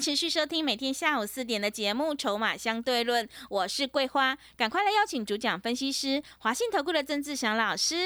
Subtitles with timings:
[0.00, 7.96] 持续收听每天下午四点的节目《筹码相对论》，我是桂花，赶快来邀请主讲分析师华信投顾的曾志祥老师。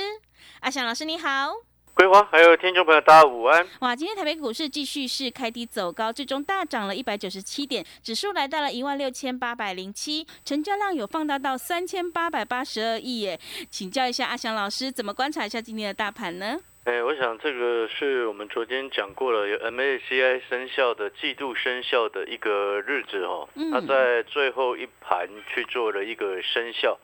[0.59, 1.53] 阿祥老师你好，
[1.95, 3.65] 桂花还有听众朋友大家午安。
[3.79, 13.39] 哇，今天台北股市继续是开低走高，最终大涨了一百九十七点，指数来到了一万六千八百零七，成交量有放大到三千八百八十二亿耶。
[13.71, 16.59] 请教一下阿翔老师，怎么观察一下今天的大盘呢？
[16.83, 26.99] 哎，我想这个是我们昨天讲过了，有 MACI 生效的季度生效的一个日子哦，嗯它在最后一盘去做了一个生效。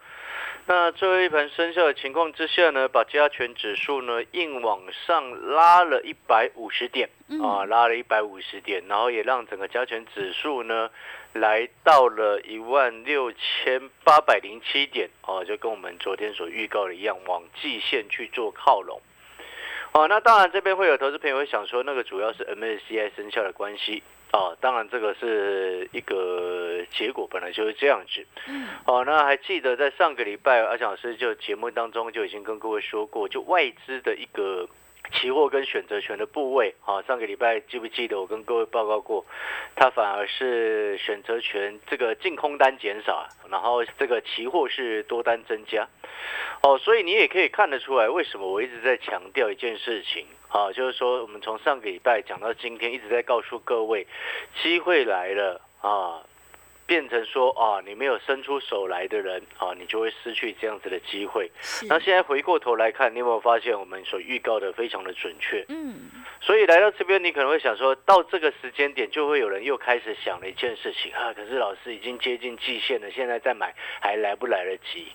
[0.73, 10.89] 那最后一盘生效的情况之下呢，把加权指数呢硬往上拉了一百五十点嗯啊，拉了一百五十点，然后也让整个加权指数呢
[11.33, 19.01] 来到了一万六千八百零七点哦，就跟我们昨天所预告的一样，往季线去做靠拢。
[19.91, 28.25] 哦，那当然这边会有投资朋友会想说，那个主要是 MSCI 生效的关系哦，当然这个是一个结果，本来就是这样子。
[28.47, 34.69] 嗯哦，那还记得在上个礼拜，阿强老师就节目当中就已经跟各位说过，就外资的一个
[35.13, 39.25] 期货跟选择权的部位，啊，上个礼拜记不记得我跟各位报告过，
[39.75, 45.89] 它反而是选择权这个净空单减少，然后这个期货是多单增加。
[46.63, 54.07] 哦，所以你也可以看得出来，为什么我一直在强调一件事情啊，就是说我们从上个礼拜讲到今天，一直在告诉各位，
[54.63, 56.23] 机会来了啊，
[56.91, 61.49] 变成说啊，你没有伸出手来的人啊，你就会失去这样子的机会。
[61.89, 65.65] 那现在回过头来看，你有没有发现我们所预告的非常的准确？
[65.69, 75.13] 嗯所以来到这边，你可能会想说，到这个时间点，就会有人又开始想了一件事情啊，可是老师已经接近季限了，现在再买还来不来得及？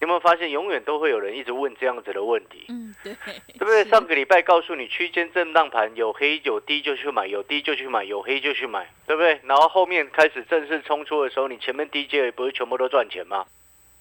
[0.00, 2.66] 有没有发现，永远都会有人一直问这样子的问题？
[2.68, 3.84] 嗯，对，对不对？
[3.86, 9.40] 上个礼拜告诉你区间震荡盘有黑有低就去买，有低就去买，有黑就去买，对不对？
[9.44, 13.46] 然后后面开始正式冲出的时候，你前面低阶不是全部都赚钱吗？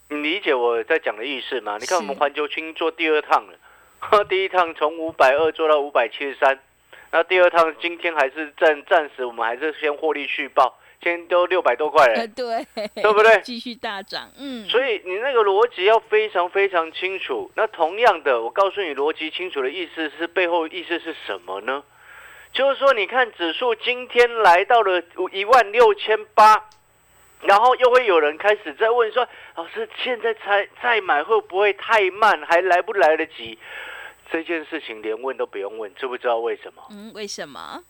[0.10, 1.78] 你理解我在讲的意思吗？
[1.80, 6.60] 你看我们是环球青做第二趟了， 第一趟从五百二做到五百七十三，
[7.12, 12.28] 那第二趟今天还是暂暂时我们还是先获利续报，今天都六百多块了呃，。
[12.28, 17.52] 对，对不对继续大涨，嗯，所以你那个逻辑要非常非常清楚。
[17.56, 21.84] 那同样的，我告诉你逻辑清楚的意思是背后意思是什么呢？
[22.52, 26.70] 就是说，你看指数今天来到了一万六千八，
[27.42, 32.42] 然后又会有人开始在问说：“老师，现在才再买会不会太慢？
[32.46, 33.60] 还来不来得及？”
[34.32, 36.82] 这件事情连问都不用问，知不知道为什么？
[36.92, 37.84] 嗯，为什么？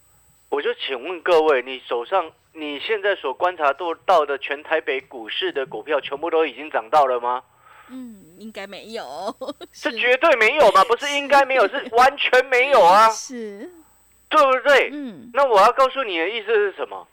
[0.55, 7.43] 我就请问各位，你手上你现在所观察到到的全台北股市的股票，全部都已经涨到了吗？
[7.89, 9.03] 嗯，应该没有，
[9.73, 13.69] 是这绝对没有嘛， 不是应该没有，是完全没有啊，是，
[14.29, 14.91] 对不对？
[14.93, 17.05] 嗯，那我要告诉你的意思是什么？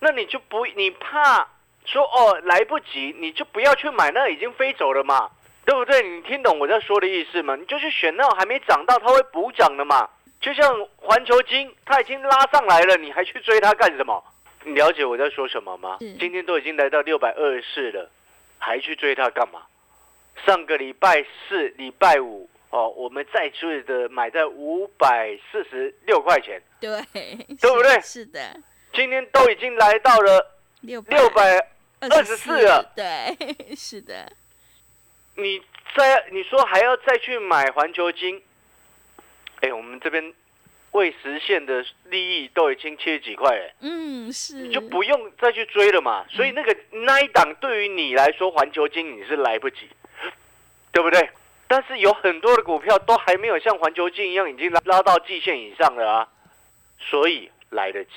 [0.00, 1.48] 那你就不，你怕
[1.86, 5.30] 说哦来不及，你就不要去买，那已经飞走了嘛，
[5.64, 6.06] 对不对？
[6.06, 7.56] 你听懂我在说的意思吗？
[7.56, 10.06] 你就去选那种还没涨到，它会补涨的嘛。
[10.40, 14.24] 就像环球金，它已经拉上来了，你还去追它干什么？
[14.64, 15.98] 你了解我在说什么吗？
[16.18, 18.10] 今天都已经来到六百二十四了，
[18.58, 19.62] 还去追它干嘛？
[20.46, 28.40] 上个礼拜四、礼拜五哦，我们再次的买在五百四十六块钱，对，对不对是的，
[28.94, 31.58] 今天都已经来到了六六百
[32.00, 32.92] 二十四了。
[32.96, 33.36] 对，
[33.76, 34.32] 是的，
[35.34, 35.60] 你
[35.94, 38.42] 再你说还要再去买环球金？
[39.60, 40.32] 哎，我们这边
[40.92, 46.24] 未实现的利益都已经七十几块哎，嗯，是，你就不用再去追了嘛。
[46.28, 49.88] 所以那个那一档对于你来说，环球金你是来不及，
[50.92, 51.30] 对不对？
[51.68, 56.28] 但是有很多的股票都还没有像环球金一样已经拉拉到季线以上了啊，
[56.98, 58.10] 所以来得及。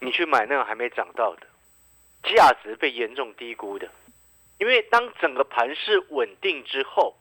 [0.00, 1.46] 你去买那个还没涨到的，
[2.24, 3.88] 价值被严重低估的。
[4.58, 7.16] 因为当整个盘势稳定之后，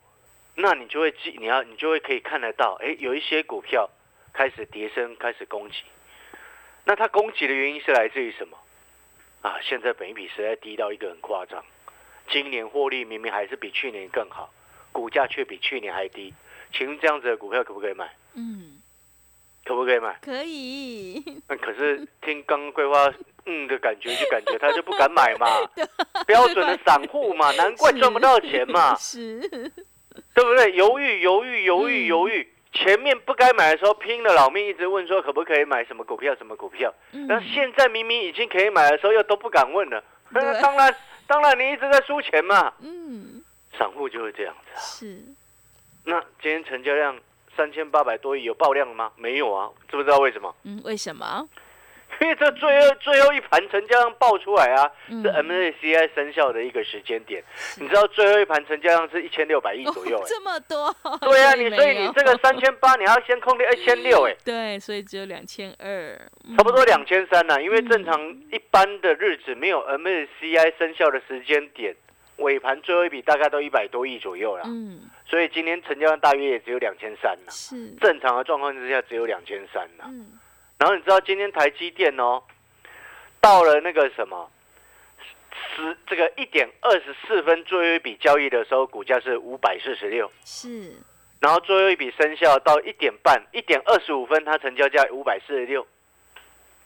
[0.56, 3.90] 那你就会记，你要你就会可以看得到，哎，有一些股票
[4.34, 5.78] 开始跌升，开始攻击。
[6.86, 8.58] 那它攻击的原因是来自于什么？
[9.42, 11.64] 啊，现在本一比实在低到一个很夸张，
[12.30, 14.54] 今年获利明明还是比去年更好，
[14.92, 16.34] 股价却比去年还低。
[16.74, 18.10] 请问这样子的股票可不可以买？
[18.34, 18.82] 嗯，
[19.66, 20.18] 可不可以买？
[20.22, 23.12] 可以，那可是听刚刚桂花
[23.46, 25.48] 嗯的感觉，就感觉他就不敢买嘛，
[26.28, 29.72] 标准的散户嘛，难怪赚不到钱嘛，是，
[30.34, 30.72] 对不对？
[30.74, 40.96] 犹豫犹豫犹豫嗯犹豫，前面不该买的时候拼了老命一直问说可不可以买什么股票什么股票，嗯那现在明明已经可以买的时候又都不敢问了，那对 当然
[41.28, 43.44] 当然你一直在输钱嘛，嗯，
[43.78, 44.80] 散户就会这样子啊。
[44.80, 45.22] 是，
[46.06, 47.18] 那今天成交量
[47.56, 49.12] 三千八百多亿有爆量吗？
[49.18, 50.54] 没有啊，知不知道为什么？
[50.64, 51.48] 嗯，为什么？
[52.22, 57.44] 因为这最后最后一盘成交量爆出来啊，嗯是 MACI 生效的一个时间点。
[57.80, 66.16] 你知道最后一盘成交量是一千六百亿左右、这么多， 对啊， 你所以你这个三千八，你要先空掉一千六，哎， 对，所以只有两千二，
[66.48, 67.62] 嗯差不多两千三呢。
[67.62, 68.22] 因为正常
[68.52, 71.96] 一般的日子没有 MACI 生效的时间点，
[72.38, 74.64] 尾盘最后一笔大概都一百多亿左右啦。
[74.66, 77.52] 嗯，所以今天成交量大约也只有两千三呐。
[77.52, 80.04] 是，正常的状况之下只有两千三呐。
[80.08, 80.40] 嗯，
[80.82, 82.42] 然后你知道今天台积电哦，
[83.40, 84.50] 到了那个什么
[85.76, 90.92] 十这个一点二十四分最后一笔交易的时候，股价是五百四十六，是，
[91.40, 95.86] 然后最后一笔生效到一点半，一点二十五分它成交价五百四十六，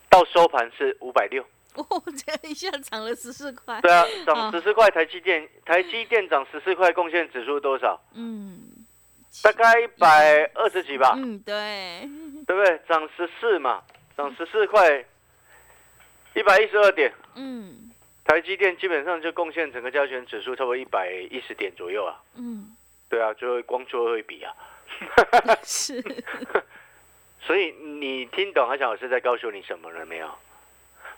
[0.09, 1.41] 到收盘是五百六。
[1.75, 8.01] 哦，这样一下涨了十四块，对啊，哦涨十四块，台积电台积电涨十四块，贡献指数多少？
[8.13, 8.59] 嗯，
[9.41, 11.13] 大概一百二十几吧。
[11.17, 12.09] 嗯，对，
[12.45, 12.79] 对不对？
[12.87, 13.83] 涨十四嘛，
[14.15, 15.05] 涨十四块，
[16.35, 17.13] 一百一十二点。
[17.35, 17.91] 嗯
[18.23, 22.19] 台积电基本上就贡献整个加权指数差不多一百一十点左右啊。
[22.35, 22.75] 嗯，
[23.07, 24.51] 对啊，最后光最后一笔啊。
[25.61, 26.03] 是，
[27.41, 30.27] 所以你听懂阿强老师在告诉你什么了没有？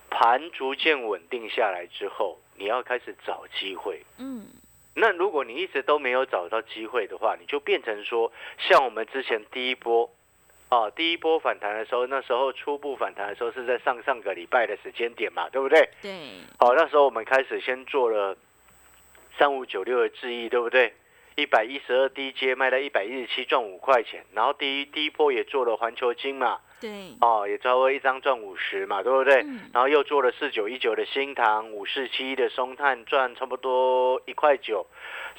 [0.09, 4.03] 盘逐渐稳定下来之后，你要开始找机会。
[4.17, 4.45] 嗯
[4.93, 10.09] 那如果你一直都没有找到机会的话，你就变成说，像我们之前第一波，
[10.69, 15.89] 啊，第一波反弹的时候，那时候初步反弹的时候是在上上个礼拜的时间点嘛，对不对？
[16.01, 16.11] 对，
[16.59, 18.35] 好，那时候我们开始先做了
[19.37, 20.93] 三五九六的质疑，对不对？
[21.37, 24.25] 一百一十二低阶卖到一百一十七，赚五块钱。
[24.33, 26.89] 然后第一第一波也做了环球金嘛，对，
[27.21, 29.43] 哦，也差不多一张赚五十嘛，对不对？
[29.43, 34.87] 嗯然后又做了四九一九的新塘，五四七的松炭赚差不多一块九，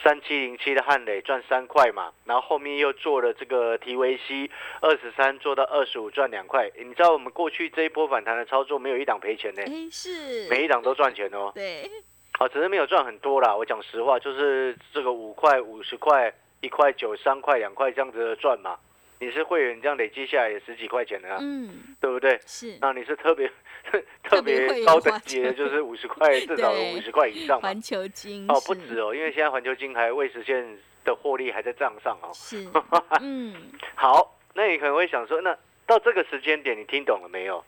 [0.04, 2.12] 三七零七的汉磊赚三块嘛。
[2.24, 6.70] 然后后面又做了这个 TVC 二十三做到二十五赚两块。
[6.78, 11.50] 你知道我们过去这一波反弹的操作没有一档赔钱呢，哎，是，每一档都赚钱哦。
[11.56, 11.90] 对，
[12.38, 13.54] 啊，只是没有赚很多啦。
[13.54, 18.76] 我讲实话，就是这个五块、五十块、一块九、三块、两块这样子的赚嘛。
[19.20, 22.38] 你是会员，这样累积下来也十几块钱的啊，嗯，对不对？
[22.46, 23.50] 是，那你是特别
[23.90, 27.68] 特 特别高等花级的，就是五十块， 至少有五十块以上嘛。
[27.68, 30.64] 环球金哦，不止哦，因为现在环球金还未实现
[31.04, 32.30] 的获利还在账上哦。
[32.32, 32.64] 是，
[33.20, 33.56] 嗯，
[33.96, 37.64] 好，那你可能会想说，那到这个时间点，你听懂了没有？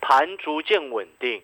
[0.00, 1.42] 盘逐渐稳定，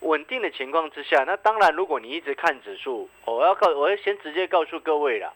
[0.00, 5.32] 稳定的情况之下，那当然，如果你一直看指数，我要告，我要先直接告诉各位啦，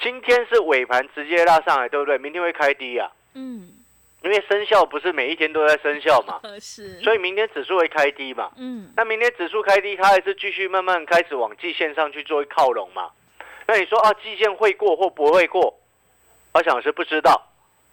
[0.00, 2.18] 今天是尾盘直接拉上来，对不对？
[2.18, 3.70] 明天会开低啊，嗯，
[4.22, 8.50] 因为生效不是每一天都在生效嘛，呃 是，所以明天指数会开低嘛。
[8.56, 13.10] 嗯，那明天指数开低，它还是继续慢慢开始往季线上去做靠拢嘛？
[13.66, 15.78] 那你说啊，季线会过或不会过？
[16.54, 17.40] 我想是不知道，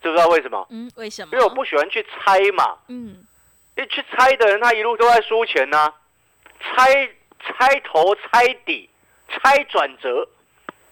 [0.01, 0.67] 知不知道为什么？
[0.69, 1.29] 嗯，为什么？
[1.31, 3.23] 因为我不喜欢去猜嘛，嗯，
[3.87, 5.93] 去猜的人他一路都在输钱呐、
[6.59, 7.09] 猜
[7.39, 8.89] 猜头、猜底、
[9.30, 10.27] 猜转折。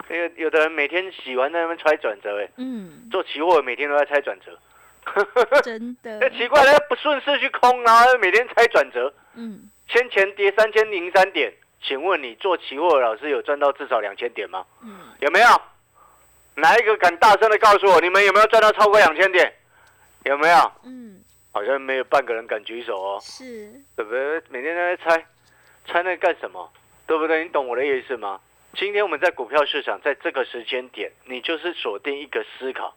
[0.10, 4.58] 那个有的人每天喜欢在那边猜转折，哎，嗯，做期货每天都在猜转折。
[5.64, 9.14] 真的那，奇怪他，不顺势去空，然后每天猜转折。
[9.36, 14.66] 嗯，先前跌三千零三点，请问你做期货的老师有赚到至少两千点吗？
[14.82, 15.48] 嗯，有没有？
[16.56, 19.54] 哪一个敢大声的告诉我，你们有没有赚到超过两千点？
[20.24, 20.72] 有没有？
[20.84, 21.22] 嗯，
[21.58, 24.40] 好像没有半个人敢举手哦，是，对不对？
[24.50, 25.26] 每天都在猜，
[25.88, 26.72] 猜那干什么？
[27.08, 27.44] 对不对？
[27.44, 28.40] 你懂我的意思吗？
[28.76, 32.96] 今天我们在股票市场，在这个时间点，你就是锁定一个思考。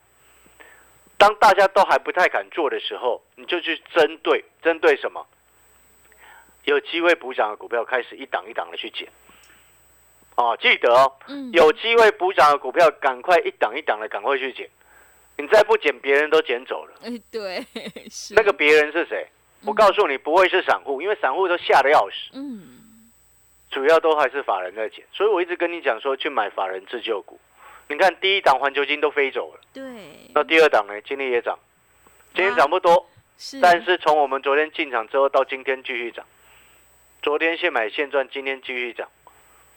[1.17, 5.26] 当大家都还不太敢做的时候，你就去针对针对什么？
[6.64, 9.09] 有机会补涨的股票，开始一档一档的去捡。
[10.37, 14.69] 哦，记得哦，嗯，有机会补涨的股票，赶快一档一档的赶快去捡。
[15.41, 16.93] 你再不捡，别人都捡走了。
[17.03, 17.65] 哎，对，
[18.11, 19.27] 是那个，别人是谁？
[19.65, 23.11] 我告诉你，不会是散户，因为散户都吓得要死，嗯，
[23.71, 25.05] 主要都还是法人在捡。
[25.13, 27.39] 所以我一直跟你讲说，去买法人自救股。
[27.89, 29.83] 你看第一档环球金都飞走了，对，
[30.35, 31.01] 那第二档呢？
[31.03, 31.59] 今天也涨，
[32.35, 33.07] 今天涨不多，
[33.37, 36.25] 是，但是从我们昨天进场之后到今天继续涨，
[37.21, 39.09] 昨天现买现赚，今天继续涨。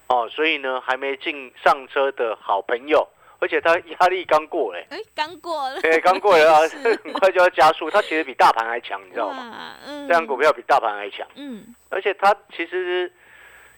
[0.08, 3.08] 哦，所以呢，还没进上车的好朋友，
[3.44, 6.60] 而且它压力刚过嘞，哎，刚过了，对，刚过了啊，
[7.04, 7.92] 很快就要加速。
[7.92, 9.50] 它其实比大盘还强，你知道吗？
[9.50, 9.76] 哇？
[9.86, 13.12] 嗯，这样股票比大盘还强，嗯，而且它其实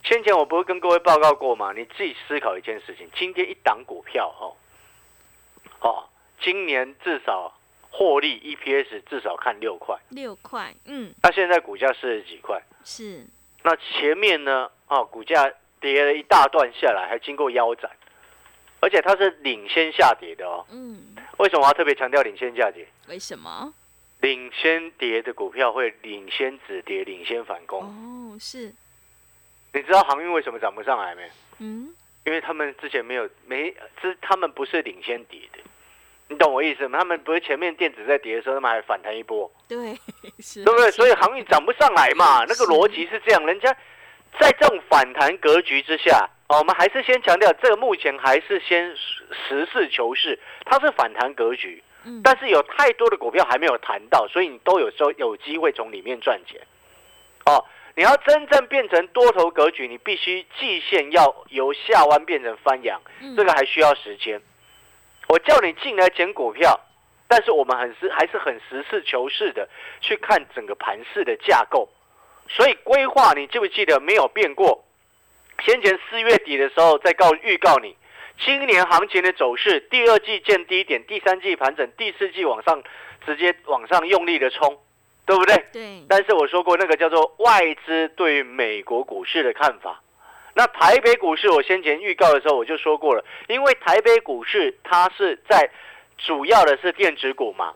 [0.04, 1.74] 先前我不是跟各位报告过吗？
[1.76, 4.54] 你自己思考一件事情，今天一档股票哦，
[5.80, 6.06] 哦，
[6.40, 7.52] 今年至少
[7.90, 13.26] 获利 EPS 至少看六块，六块，嗯，那现在股价四十几块，是，
[13.64, 17.90] 那前面呢，哦，股价跌了一大段下来，还经过腰斩，
[18.86, 20.64] 而且它是领先下跌的哦。
[20.70, 22.88] 嗯，为什么我要特别强调领先下跌？
[23.08, 23.74] 为什么？
[24.22, 27.82] 领先跌的股票会领先止跌、领先反攻。
[27.82, 28.72] 哦，是，
[29.74, 31.28] 你知道航运为什么涨不上来没？
[31.58, 35.60] 嗯，因为他们之前没有没，之他们不是领先跌的，
[36.28, 37.00] 你懂我意思吗？
[37.00, 39.98] 他们不是前面电子在跌的时候，他们还反弹一波，对，
[40.40, 40.92] 是，对不对？
[40.92, 43.44] 所以航运涨不上来嘛， 那个逻辑是这样。
[43.48, 43.76] 人家
[44.40, 56.62] 在这种反弹格局之下，哦，我们还是先强调，这个目前还是先实事求是，它是反弹格局，嗯，但是有太多的股票还没有谈到，所以你都有时候有机会从里面赚钱。
[57.46, 57.64] 哦，
[57.96, 64.42] 你要真正变成多头格局，你必须季线要由下弯变成翻阳，嗯这个还需要时间。
[65.28, 66.80] 我叫你进来捡股票，
[67.28, 69.68] 但是我们很实还是很实事求是的
[70.02, 71.90] 去看整个盘势的架构，
[72.48, 74.84] 所以规划你记不记得没有变过？
[75.64, 77.96] 先前四月底的时候在告预告你，
[78.40, 82.84] 今年行情的走势，第二季见低点，第三季盘整，第四季往上
[83.26, 84.78] 直接往上用力的冲，
[85.26, 85.56] 对不对？
[85.72, 90.02] 对，但是我说过，那个叫做外资对美国股市的看法。
[90.54, 95.70] 那台北股市，我先前预告的时候我就说过了，因为台北股市它是在
[96.18, 97.74] 主要的是电子股嘛，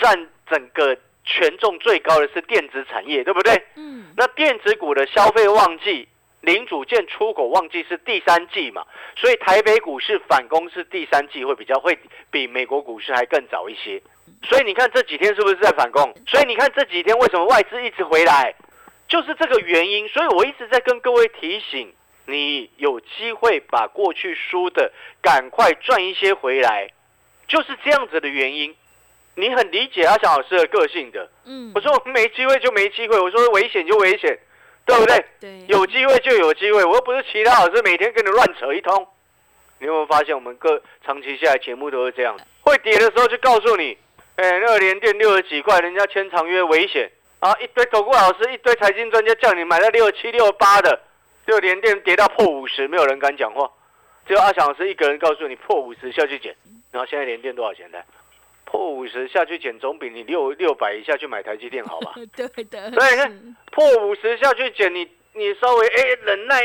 [0.00, 3.64] 占整个权重最高的是电子产业，对不对？
[3.76, 6.06] 嗯，那电子股的消费旺季、
[6.42, 8.84] 零组件出口旺季是第三季嘛，
[9.16, 11.98] 所以台北股市反攻是第三季会比较会
[12.30, 14.02] 比美国股市还更早一些。
[14.42, 16.14] 所以你看这几天是不是在反攻？
[16.26, 18.54] 所以你看这几天为什么外资一直回来，
[19.08, 20.06] 就是这个原因。
[20.10, 21.94] 所以我一直在跟各位提醒，
[22.26, 26.90] 你有机会把过去输的赶快赚一些回来，
[27.48, 28.74] 就是这样子的原因。
[29.36, 31.28] 你很理解阿翔老师的个性的。
[31.44, 34.38] 嗯，我说没机会就没机会，我说危险就危险，
[34.86, 35.24] 对不对？
[35.40, 39.06] 对，有机会就有机会，我又不是其他老师每天跟你乱扯一通。
[39.80, 42.36] 你有没有发现我们各长期下来节目都是这样？
[42.62, 43.98] 会跌的时候就告诉你，
[44.36, 47.10] 哎，那个连电六十几块，人家签长约危险
[47.40, 47.52] 啊！
[47.60, 50.98] 一堆投顾老师，一堆财经专家叫你买在六七六八的，
[51.46, 53.70] 就连电跌到破五十，没有人敢讲话，
[54.26, 56.54] 只有阿翔老师一个人告诉你破五十下去捡。
[56.90, 57.98] 然后现在连电多少钱呢？
[58.74, 62.12] 破五十下去捡，总比你六六百以下去买台积电好吧？
[62.36, 66.56] 对的， 所以你看破五十下去减，你你稍微哎忍耐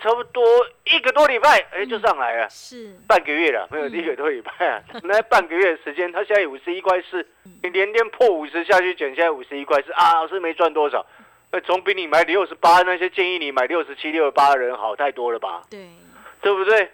[0.00, 0.40] 差不多
[0.84, 7.26] 一个多礼拜，哎就上来了，是，半个月了，没有嗯一个多礼拜啊， 那半个月的时间，它现在五十一块四，
[7.64, 11.04] 你连天破五十下去减，现在五十一块四啊，老师没赚多少，
[11.50, 15.88] 那总比你买六十八那些建议你买六十七、六十八的人好太多了吧，对，
[16.40, 16.88] 对不对？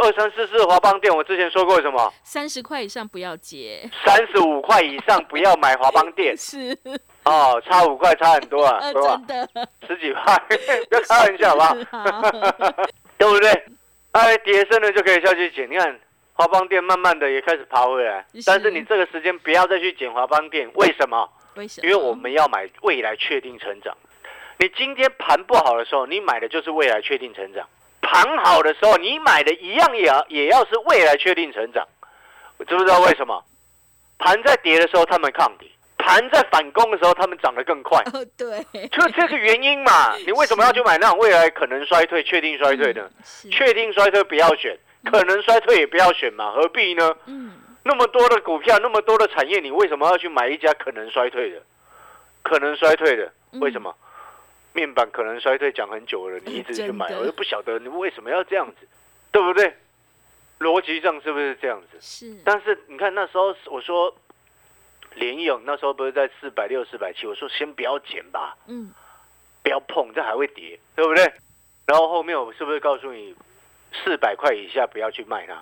[0.00, 2.10] 二三四四华邦店，我之前说过什么？
[2.24, 6.76] 三十块以上不要接，三十五块以上不要买华邦店 是，
[7.24, 9.48] 哦，差五块差很多啊，呃，是吧真？
[9.54, 10.36] 的，十几块，
[10.88, 11.98] 不要开玩笑好不好？
[12.12, 12.22] 好，
[13.18, 13.50] 对不对？
[14.12, 15.70] 哎，跌升了就可以下去捡。
[15.70, 16.00] 你看
[16.32, 21.28] 华邦店慢慢的也开始爬回来是，但是你这个时间不要再去捡华邦店，为什么？
[21.56, 21.86] 为什么？
[21.86, 23.94] 因为我们要买未来确定成长。
[24.58, 27.64] 你今天盘不好的时候，你买的就是未来确定成长；
[28.10, 31.86] 盘好的时候，你买的一样也要也要是未来确定成长。
[32.66, 33.44] 知不知道为什么？
[34.18, 38.02] 盘在跌的时候，他们抗跌；盘在反攻的时候，他们涨得更快。
[38.12, 43.08] 哦，对，就这个原因嘛， 你为什么要去买那种未来可能衰退、确定衰退的？
[43.44, 47.14] 嗯，确定衰退不要选，可能衰退也不要选嘛，何必呢？
[47.26, 47.52] 嗯，
[47.84, 51.62] 那么多的股票，那么多的产业，你为什么要去买一家可能衰退的？
[52.42, 53.94] 可能衰退的，嗯为什么？
[54.72, 58.86] 面板可能衰退讲很久了，你一直去买，我就不晓得你为什么要这样子，
[59.32, 59.74] 对不对？
[60.58, 61.98] 逻辑上是不是这样子？
[62.00, 64.14] 是，但是你看那时候我说
[65.14, 68.92] 联勇那时候不是在四百六、四百七，我说先不要减吧，嗯，
[69.62, 71.32] 不要碰，这还会跌，对不对？
[71.86, 73.34] 然后后面我是不是告诉你，
[74.04, 75.54] 四百块以下不要去卖它？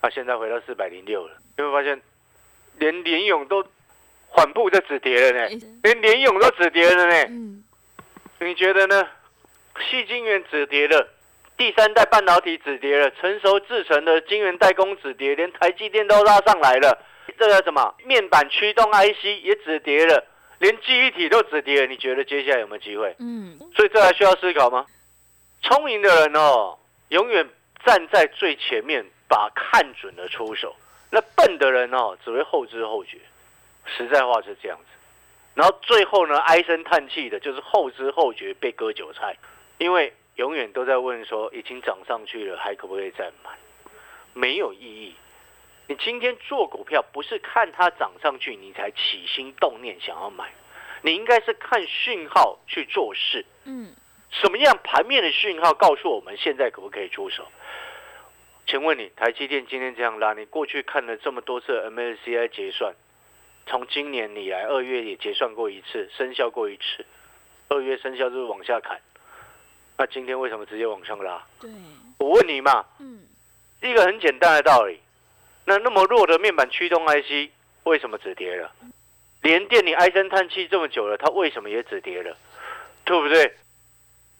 [0.00, 2.02] 啊，现在回到四百零六了，有没有发现，
[2.78, 3.64] 连联勇都
[4.28, 5.58] 缓步在止跌了呢哎？
[5.84, 7.24] 连联勇都止跌了呢？
[7.30, 7.63] 嗯，
[8.44, 9.08] 你觉得呢？
[9.90, 11.08] 细晶圆止跌了，
[11.56, 16.96] 第三代半导体止跌了，成熟制成的晶圆代工止跌，连台积电都拉上来了。
[17.38, 20.24] 这个什么面板驱动 IC 也止跌了，
[20.58, 21.86] 连记忆体都止跌了。
[21.86, 23.16] 你觉得接下来有没有机会？
[23.18, 24.86] 嗯，所以这还需要思考吗？
[25.62, 27.48] 聪明的人哦，永远
[27.84, 30.76] 站在最前面，把看准了出手。
[31.10, 33.18] 那笨的人哦，只会后知后觉，
[33.86, 34.84] 实在话是这样子。
[35.54, 39.36] 然后最后呢，唉声叹气的，就是后知后觉被割韭菜，
[39.78, 43.50] 因为永远都在问说，已经涨上去了，还可不可以再买？
[44.32, 45.14] 没有意义。
[45.86, 50.50] 你今天做股票，不是看它涨上去你才起心动念想要买，
[51.02, 53.44] 你应该是看讯号去做事。
[53.64, 53.94] 嗯，
[54.30, 57.46] 什么样盘面的讯号告诉我们现在可不可以出手？
[58.66, 62.94] 请问你，台积电今天这样拉，你过去看了这么多次 MSCI 结算，
[63.66, 67.04] 从今年以来二月也结算过一次，生效过一次，
[67.68, 69.00] 二月生效就是往下砍，
[69.96, 71.42] 那今天为什么直接往上拉？
[71.60, 71.70] 对，
[72.18, 73.20] 我问你嘛，嗯，
[73.82, 75.00] 一个很简单的道理，
[75.64, 77.50] 那那么弱的面板驱动 IC
[77.84, 78.70] 为什么止跌了？
[79.42, 82.36] 连电你唉声叹气这么久了，它为什么也止跌了？
[83.04, 83.54] 对不对？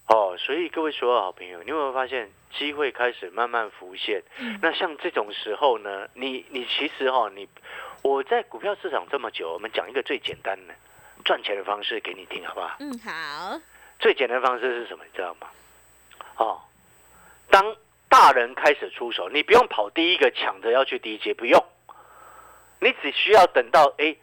[0.06, 4.22] 哦，所以各位所有好朋友，你有没有发现机会开始慢慢浮现？
[4.60, 7.48] 那像这种时候呢，你你其实哈，你
[8.04, 10.74] 我在股票市场这么久，我们讲一个最简单的
[11.24, 12.76] 赚钱的方式给你听，好不好？
[12.78, 13.58] 嗯，好。
[13.98, 15.02] 最简单的方式是什么？
[15.04, 15.48] 你知道吗？
[16.36, 16.60] 哦，
[17.48, 17.74] 当
[18.10, 21.64] 大人开始出手，你不用跑第一个抢着要去低阶，不用，
[22.78, 24.14] 你只需要等到哎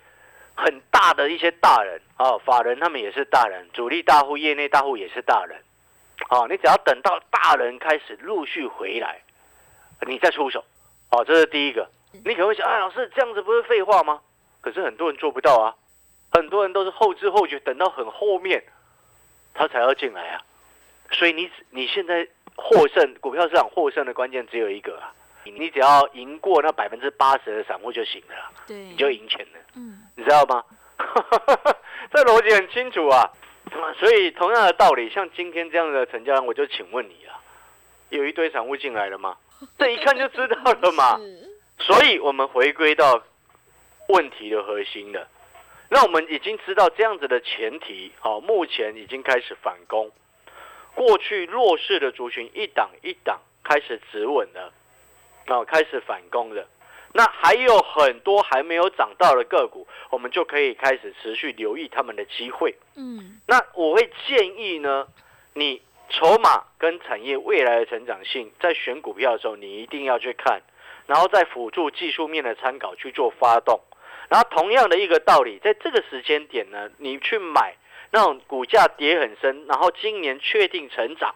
[0.56, 5.60] 很大的一些大人啊，法人他们也是大人，主力大户、业内大户也是大人。
[6.30, 9.24] 哦，你只要等到大人开始陆续回来，
[10.06, 10.64] 你再出手。
[11.10, 11.90] 哦，这是第一个。
[12.12, 14.22] 你可能会想，哎，老师这样子不是废话吗？
[14.62, 15.76] 可是很多人做不到啊，
[16.32, 18.64] 很多人都是后知后觉，等到很后面，
[19.54, 20.42] 他才要进来啊。
[21.12, 25.14] 所以你你现在获胜，股票市场获胜的关键只有一个啊，
[25.44, 28.36] 你只要赢过那百分之八十的散户就行了，
[28.68, 29.60] 对，你就赢钱了。
[29.76, 30.64] 嗯，你知道吗？
[32.14, 33.30] 这逻辑很清楚啊。
[33.98, 37.40] 所以同样的道理，像今天这样的成交量，我就请问你啊，
[38.10, 39.38] 有一堆散户进来了吗？
[39.78, 41.18] 这一看就知道了嘛。
[41.82, 43.24] 所以我们回归到
[44.08, 45.28] 问题的核心了。
[45.90, 50.10] 那我们已经知道这样子的前提，好，目前已经开始反攻，
[50.96, 54.72] 过去弱势的族群一档一档开始止稳了，
[55.48, 56.66] 啊，开始反攻了。
[57.14, 62.74] 那还有很多还没有涨到的个股，我们就可以开始持续留意他们的机会。
[62.96, 65.08] 嗯，那我会建议呢，
[65.54, 70.62] 你筹码跟产业未来的成长性，在选股票的时候，你一定要去看，
[71.12, 73.82] 然后再辅助技术面的参考去做发动。
[74.30, 77.76] 然后同样的一个道理，在这个时间点呢，你去买
[78.12, 81.36] 那种股价跌很深，然后今年确定成长。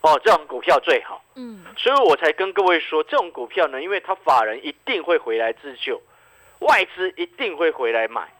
[0.00, 6.00] 哦，这种股票最好，嗯，所以我才跟各位说，这种股票呢，因为它法人一定会回来自救，
[6.60, 8.32] 外资一定会回来买，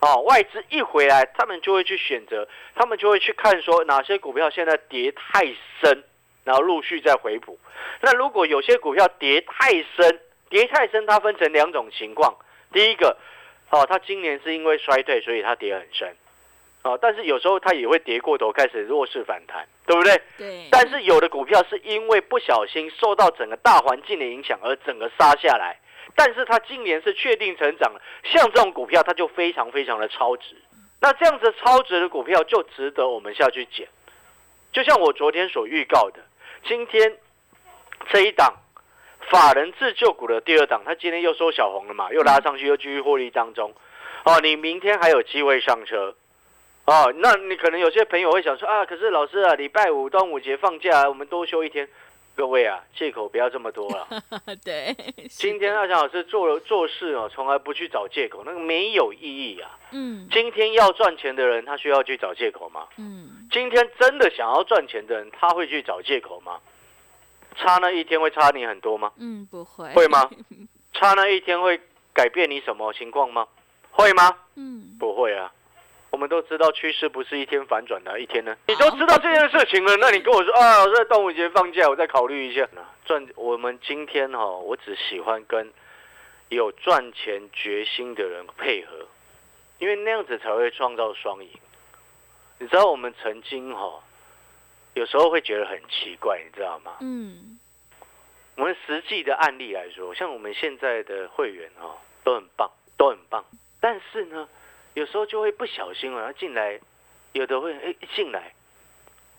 [0.00, 5.44] 哦，外资一回来，他们就会去选择，他们就会去看说哪些股票现在跌太
[5.80, 6.02] 深，
[6.44, 7.58] 然后陆续再回补。
[8.00, 12.34] 那如果有些股票跌太深，跌太深，它分成两种情况，
[12.72, 13.16] 第一个，
[13.70, 16.14] 哦，它今年是因为衰退，所以它跌很深。
[16.82, 20.20] 哦，但是有时候它也会跌过头，开始弱势反弹，对不对？
[20.36, 20.68] 对。
[20.70, 25.80] 但是有的股票是因为不小心受到整个大环境的影响而整个杀下来，
[26.14, 30.56] 但是它今年是确定成长了，像这种股票它就非常非常的超值。
[31.00, 33.88] 那这样子超值的股票就值得我们下去捡。
[34.70, 36.20] 就像我昨天所预告的，
[36.66, 37.18] 今天
[38.10, 38.54] 这一档
[39.30, 43.74] 法人自救股的第二档，它今天又收小红了嘛，又拉上去，又继续获利当中。
[44.24, 46.14] 哦，你明天还有机会上车。
[46.86, 51.88] 哦，那你可能有些朋友会想说啊，可是老师啊，礼拜五端午节放假，我们多休一天。
[52.36, 54.08] 各位啊，借口不要这么多了。
[54.64, 54.94] 对，
[55.28, 59.78] 今天阿强老师做做事哦，从来不去找借口，那个没有意义啊。
[59.92, 60.28] 嗯。
[60.32, 62.88] 今天要赚钱的人，他需要去找借口吗？
[62.98, 63.46] 嗯。
[63.52, 66.58] 今天真的想要赚钱的人，他会去找借口吗？
[67.56, 69.12] 差那一天会差你很多吗？
[69.16, 69.88] 嗯，不会。
[69.92, 70.28] 会吗？
[70.92, 71.80] 差那一天会
[72.12, 73.46] 改变你什么情况吗？
[73.92, 74.36] 会吗？
[74.56, 75.52] 嗯，不会啊。
[76.14, 78.56] 我们都知道趋势不是一天反转的，一天呢？
[78.68, 82.68] 你都知道这件事情了，那你跟我说啊，在端午节放假，我再考虑一下。
[83.04, 85.72] 赚，我们今天哈，我只喜欢跟
[86.50, 89.08] 有赚钱决心的人配合，
[89.78, 91.50] 因为那样子才会创造双赢。
[92.60, 94.00] 你知道我们曾经哈，
[94.94, 96.92] 有时候会觉得很奇怪，你知道吗？
[97.00, 97.58] 嗯。
[98.54, 103.44] 我们实际的案例来说，像我们现在的会员哈，都很棒，都很棒，
[103.80, 104.48] 但是呢。
[104.94, 106.78] 有时候就会不小心啊，进来，
[107.32, 108.52] 有的会哎一进来，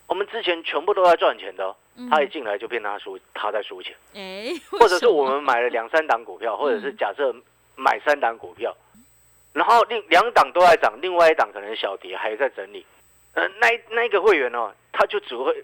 [0.08, 1.76] 我们之前全部都在赚钱的，
[2.10, 7.34] 他一进来就变他输，他在输钱，哎， 或者是我们买了两三档股票，或者是假设
[7.76, 8.76] 买三档股票，
[9.54, 12.86] 然后另两档都在涨，另外一档可能小跌还在整理，
[13.34, 15.63] 呃，那那个会员哦，他就只会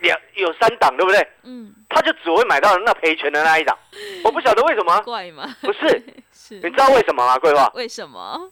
[0.00, 1.26] 两有三档，对不对？
[1.44, 3.76] 嗯，他就只会买到那赔钱的那一档。
[4.24, 5.46] 我不晓得为什么，怪吗？
[5.60, 6.02] 不是，
[6.34, 7.38] 是你知道为什么吗？
[7.38, 8.50] 桂花，为什么？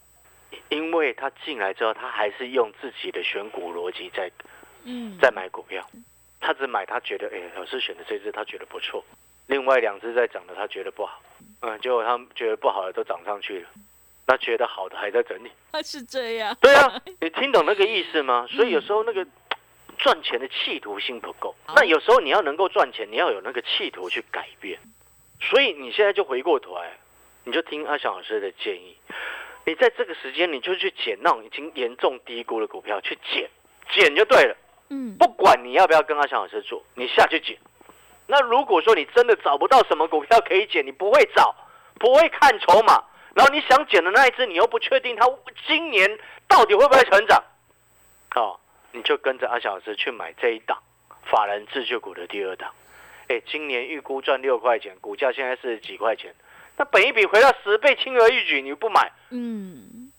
[0.69, 4.31] 因为他进来之后，他还是用自己的选股逻辑在
[4.85, 5.85] 嗯，在买股票，
[6.41, 9.05] 他只买他觉得，哎，老师选的这只他觉得不错，
[9.47, 11.21] 另外两只在涨的他觉得不好，
[11.63, 13.69] 嗯，结果他们觉得不好的都涨上去了，
[14.27, 15.51] 那觉得好的还在整理。
[15.73, 16.57] 他是这样。
[16.61, 18.47] 对啊， 你听懂那个意思吗？
[18.49, 19.27] 所以有时候那个
[19.99, 24.79] 赚钱的企图心不够，那有时候你要能够赚钱，你要有那个企图去改变。
[25.41, 26.97] 所以你现在就回过头来，
[27.45, 28.97] 你就听阿翔老师的建议，
[29.69, 33.51] 你在这个时间你就去捡那种已经严重低估的股票，去捡，
[33.91, 34.57] 捡就对了。
[34.89, 37.59] 嗯，不管你要不要跟阿翔老师做，你下去捡。
[38.27, 41.55] 那如果说你真的找不到什么股票可以捡，你不会找，
[41.99, 43.05] 不会看筹码，
[43.35, 45.31] 然后你想捡的那一只，你又不确定它
[45.67, 47.45] 今年到底会不会成长，
[48.37, 48.59] 哦、
[48.93, 50.79] 你就跟着阿翔老师去买这一档
[51.25, 52.73] 法人自救股的第二档。
[53.27, 56.35] 哎，今年预估赚六块钱，股价现在是几块钱？
[56.79, 59.11] 那本一比回到十倍，轻而易举，你不买？
[59.31, 60.11] 嗯，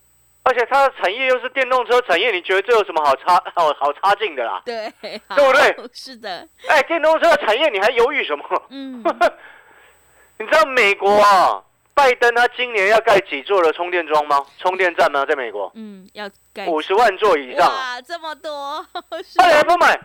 [0.43, 4.61] 而且它的产业又是电动车产业，你觉得这有什么好差好好差劲的啦？
[4.65, 5.75] 对，对不对？
[5.93, 8.43] 是的，哎，电动车产业你还犹豫什么？
[8.69, 9.01] 嗯，
[10.37, 14.45] 你知道美国啊，拜登他今年要盖几座的充电桩吗？
[14.57, 15.25] 充电站吗？
[15.25, 15.71] 在美国？
[15.75, 16.65] 嗯，要盖。
[16.67, 18.85] 五十万座以上，哇，这么多，
[19.23, 19.99] 是他还不买，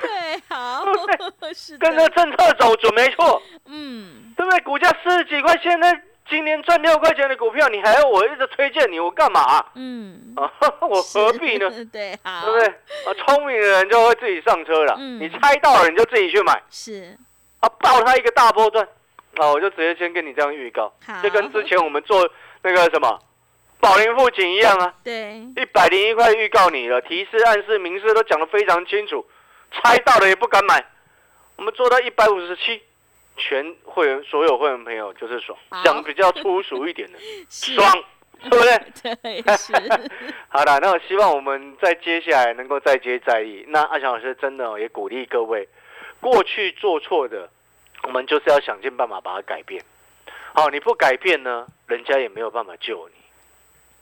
[0.00, 0.84] 对，好，
[1.54, 4.60] 是跟着，政策走准没错，嗯，对不对？
[4.60, 9.64] 股价四十几块，现在今年赚六块钱的股票，你还要我一直推荐你，我干嘛？
[9.74, 10.50] 嗯，啊？
[10.82, 11.70] 我何必呢？
[11.72, 11.84] 是？
[11.86, 12.68] 对，好，对不对？
[12.68, 15.18] 啊，聪明的人就会自己上车了，嗯。
[15.20, 17.16] 你猜到了你就自己去买，是，
[17.60, 18.86] 啊，爆他一个大波段，
[19.36, 20.92] 啊，我就直接先跟你这样预告，
[21.22, 22.28] 就跟之前我们做
[22.62, 23.18] 那个什么
[23.80, 29.26] 宝林富锦一样啊，对，一百零一块预告你了，提示、暗示、明示都讲得非常清楚，
[29.72, 30.84] 猜到了也不敢买。
[31.56, 32.82] 我们做到一百五十七，
[33.36, 37.18] 全会员所有会员朋友就是爽，讲比较粗俗一点的，
[37.48, 38.04] 爽，
[38.50, 39.14] 对不对？
[39.42, 39.72] 对，是，
[40.48, 43.64] 好了，那我希望我们在接下来能够再接再厉。
[43.68, 45.68] 那阿强老师真的哦也鼓励各位，
[46.20, 47.50] 过去做错的，
[48.02, 49.82] 我们就是要想尽办法把它改变。
[50.54, 53.14] 好，你不改变呢，人家也没有办法救你。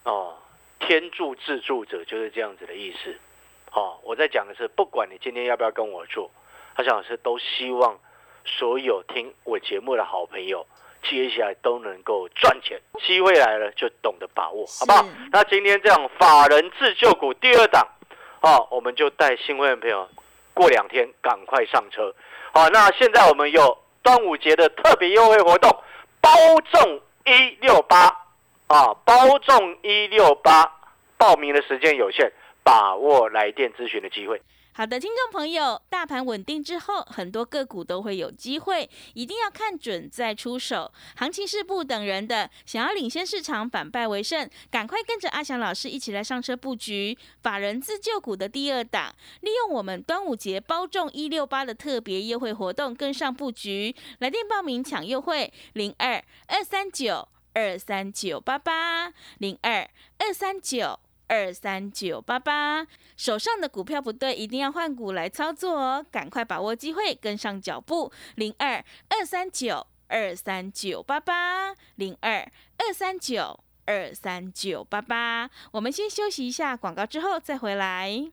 [0.04, 0.36] 哦，
[0.80, 3.14] 天助自助者就是这样子的意思。
[3.72, 6.30] 哦，我在讲的是，不管你今天要不要跟我做，
[6.74, 7.98] 阿翔老师都希望
[8.44, 10.66] 所有听我节目的好朋友，
[11.04, 12.80] 接下来都能够赚钱。
[13.06, 15.06] 机会来了就懂得把握，好不好？
[15.30, 17.86] 那今天这样法人自救股第二档，
[18.40, 20.08] 哦，我们就带新会员朋友
[20.52, 22.12] 过两天赶快上车。
[22.52, 25.70] 好，那现在我们有端午节的特别优惠活动，
[26.20, 26.30] 包
[26.72, 28.06] 中一六八
[28.66, 30.70] 啊，包中一六八，
[31.16, 32.32] 报名的时间有限，
[32.62, 34.40] 把握来电咨询的机会。
[34.80, 40.90] 好的，听众朋友，大盘稳定之后，很多个股都会有机会，一定要看准再出手。
[41.16, 53.94] 行情是不等人的，想要领先市场，反败为胜，赶快跟着阿翔老师一起来上车布局法人自救股的第二档，利用我们端午节包中一六八的特别优惠活动，跟上布局。
[54.20, 60.98] 来电报名抢优惠，零二二三九二三九八八零二二三九。
[61.30, 62.84] 二三九八八，
[63.16, 66.04] 手上的股票不对，一定要换股来操作哦！
[66.10, 68.10] 赶快把握机会，跟上脚步。
[68.34, 72.40] 零二二三九二三九八八，零二
[72.78, 75.48] 二三九二三九八八。
[75.70, 78.32] 我们先休息一下广告，之后再回来。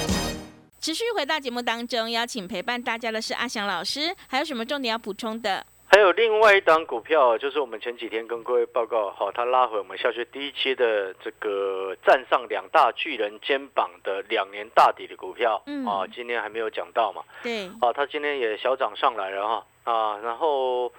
[0.81, 5.63] 持续回到节目当中，邀请陪伴大家的是阿翔老师，还有什么重点要补充的？
[5.87, 20.91] 还有另外一档股票，就是我们前几天跟各位报告，好，它拉回我们下去第一期的这个站上两大巨人肩膀的两年大底的股票，嗯啊，今天还没有讲到嘛，对，啊，它今天也小涨上来了哈，啊，然后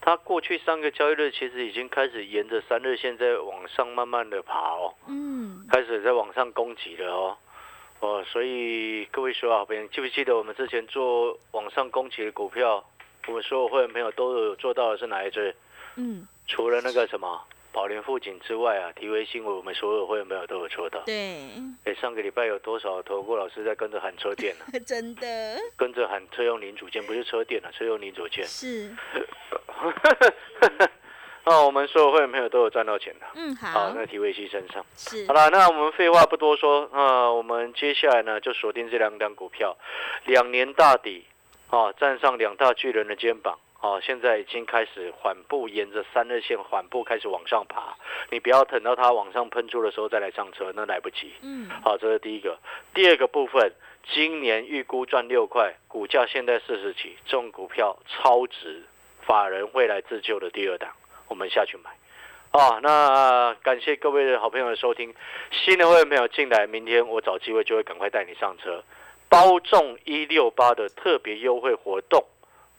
[0.00, 7.36] 它过去三个交易日其实已经开始沿着三日线在往上慢慢的爬哦，嗯，开始在往上攻击了哦。
[8.02, 12.84] 哦，所以各位所有好朋友，记不记得我们之前做网上攻击的股票，
[13.28, 15.54] 我们所有会员朋友都有做到的是哪一只？
[15.94, 21.00] 嗯，除了那个什么宝莲富锦之外啊，提维新我们所有会员朋友都有做到。
[21.06, 21.48] 对，
[21.84, 28.44] 哎，上个礼拜有多少投顾老师在跟着喊车店呢、 真的跟着喊车用零组件，不是车店啊，车用零组件。
[28.44, 28.90] 是，
[31.44, 33.26] 那我们所有会员朋友都有赚到钱的。
[33.34, 34.84] 嗯，好，好，那提维西身上。
[34.96, 39.76] 是好，了，那我们废话不多说，呃，我们接下来呢就锁定这两档股票，
[40.24, 41.24] 两年大底，
[41.70, 47.96] 啊，站上两大巨人的肩膀，啊，现在已经开始缓步沿着三日线缓步开始往上爬，
[48.30, 51.32] 你不要等到它往上喷出的时候再来上车，那来不及。
[51.42, 52.56] 嗯，好，这是第一个。
[52.94, 53.72] 第二个部分，
[54.12, 58.84] 今年预估赚六块，股价现在四十起，这种股票超值，
[59.22, 60.90] 法人会来自救的第二档，
[61.32, 61.90] 我们下去买。
[62.50, 65.14] 啊，那感谢各位的好朋友的收听，
[65.50, 68.84] 新的会员朋友进来，明天我找机会就会赶快带你上车，
[69.30, 72.22] 包中一六八的特别优惠活动，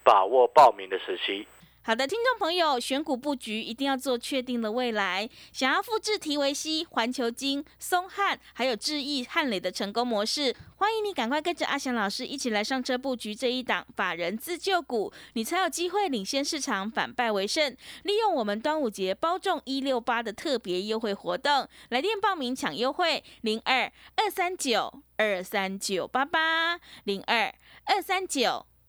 [0.04, 1.48] 把握报名的时期。
[1.86, 5.30] 好的，听众朋友，选股布局一定要做确定的未来。
[5.52, 17.76] 想要复制提维西、环球金、松汉还有智毅、汉磊的成功模式，欢迎你赶快跟着阿翔老师一起来上车布局这一档法人自救股，你才有机会领先市场，反败为胜。
[18.04, 28.66] 利用我们端午节包中一六八的特别优惠活动，来电报名抢优惠零二二三九二三九八八零二二三九。